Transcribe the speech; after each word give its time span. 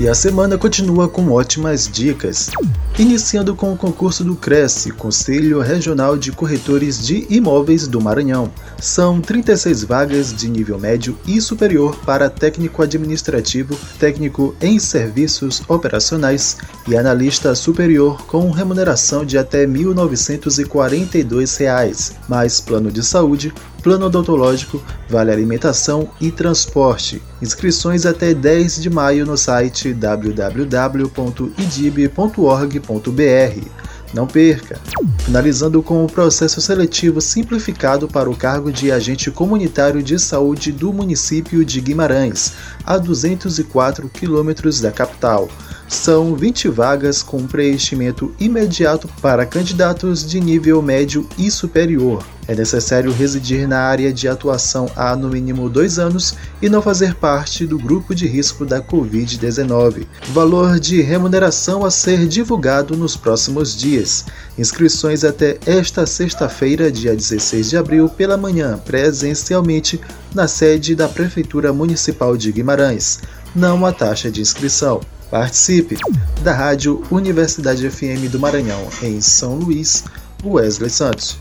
E 0.00 0.08
a 0.08 0.14
semana 0.14 0.56
continua 0.56 1.06
com 1.10 1.30
ótimas 1.30 1.86
dicas. 1.86 2.48
Iniciando 2.98 3.54
com 3.56 3.72
o 3.72 3.76
concurso 3.76 4.22
do 4.22 4.36
Cresce, 4.36 4.90
Conselho 4.90 5.60
Regional 5.60 6.18
de 6.18 6.30
Corretores 6.32 7.00
de 7.00 7.26
Imóveis 7.30 7.88
do 7.88 7.98
Maranhão. 7.98 8.52
São 8.78 9.22
36 9.22 9.84
vagas 9.84 10.36
de 10.36 10.50
nível 10.50 10.78
médio 10.78 11.18
e 11.26 11.40
superior 11.40 11.96
para 12.04 12.28
técnico 12.28 12.82
administrativo, 12.82 13.74
técnico 13.98 14.54
em 14.60 14.78
serviços 14.78 15.62
operacionais 15.66 16.58
e 16.86 16.94
analista 16.94 17.54
superior 17.54 18.20
com 18.26 18.50
remuneração 18.50 19.24
de 19.24 19.38
até 19.38 19.60
R$ 19.60 19.68
1.942, 19.68 22.12
mais 22.28 22.60
plano 22.60 22.90
de 22.90 23.02
saúde, 23.02 23.50
plano 23.82 24.04
odontológico, 24.06 24.82
vale 25.08 25.32
alimentação 25.32 26.10
e 26.20 26.30
transporte. 26.30 27.22
Inscrições 27.40 28.04
até 28.04 28.34
10 28.34 28.82
de 28.82 28.90
maio 28.90 29.24
no 29.24 29.38
site 29.38 29.94
Não 34.12 34.26
perca! 34.26 34.80
Finalizando 35.20 35.82
com 35.82 36.04
o 36.04 36.10
processo 36.10 36.60
seletivo 36.60 37.20
simplificado 37.20 38.08
para 38.08 38.28
o 38.28 38.36
cargo 38.36 38.72
de 38.72 38.90
agente 38.90 39.30
comunitário 39.30 40.02
de 40.02 40.18
saúde 40.18 40.72
do 40.72 40.92
município 40.92 41.64
de 41.64 41.80
Guimarães, 41.80 42.54
a 42.84 42.98
204 42.98 44.08
quilômetros 44.08 44.80
da 44.80 44.90
capital. 44.90 45.48
São 45.90 46.36
20 46.36 46.68
vagas 46.68 47.20
com 47.20 47.48
preenchimento 47.48 48.32
imediato 48.38 49.08
para 49.20 49.44
candidatos 49.44 50.24
de 50.24 50.38
nível 50.38 50.80
médio 50.80 51.28
e 51.36 51.50
superior. 51.50 52.24
É 52.46 52.54
necessário 52.54 53.12
residir 53.12 53.66
na 53.66 53.80
área 53.80 54.12
de 54.12 54.28
atuação 54.28 54.88
há 54.94 55.16
no 55.16 55.28
mínimo 55.28 55.68
dois 55.68 55.98
anos 55.98 56.36
e 56.62 56.68
não 56.68 56.80
fazer 56.80 57.16
parte 57.16 57.66
do 57.66 57.76
grupo 57.76 58.14
de 58.14 58.28
risco 58.28 58.64
da 58.64 58.80
Covid-19. 58.80 60.06
Valor 60.28 60.78
de 60.78 61.02
remuneração 61.02 61.84
a 61.84 61.90
ser 61.90 62.28
divulgado 62.28 62.96
nos 62.96 63.16
próximos 63.16 63.76
dias. 63.76 64.26
Inscrições 64.56 65.24
até 65.24 65.58
esta 65.66 66.06
sexta-feira, 66.06 66.90
dia 66.90 67.16
16 67.16 67.68
de 67.68 67.76
abril, 67.76 68.08
pela 68.08 68.36
manhã, 68.36 68.78
presencialmente 68.78 70.00
na 70.32 70.46
sede 70.46 70.94
da 70.94 71.08
Prefeitura 71.08 71.72
Municipal 71.72 72.36
de 72.36 72.52
Guimarães. 72.52 73.18
Não 73.56 73.84
há 73.84 73.92
taxa 73.92 74.30
de 74.30 74.40
inscrição. 74.40 75.00
Participe! 75.30 75.96
Da 76.42 76.52
Rádio 76.52 77.04
Universidade 77.08 77.88
FM 77.88 78.28
do 78.30 78.40
Maranhão, 78.40 78.88
em 79.00 79.20
São 79.20 79.54
Luís, 79.54 80.04
Wesley 80.44 80.90
Santos. 80.90 81.38